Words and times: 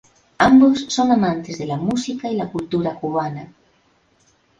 Ambos 0.39 0.87
son 0.89 1.11
amantes 1.11 1.59
de 1.59 1.67
la 1.67 1.77
música 1.77 2.27
y 2.31 2.35
la 2.35 2.49
cultura 2.51 2.95
cubana. 2.95 3.53